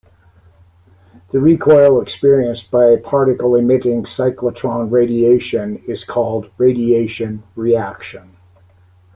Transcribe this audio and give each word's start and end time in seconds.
The 1.31 1.39
recoil 1.39 2.01
experienced 2.01 2.71
by 2.71 2.85
a 2.85 2.97
particle 2.97 3.55
emitting 3.55 4.05
cyclotron 4.05 4.89
radiation 4.89 5.77
is 5.87 6.03
called 6.03 6.49
radiation 6.57 7.43
reaction. 7.55 8.35